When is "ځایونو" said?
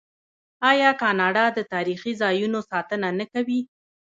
2.21-2.59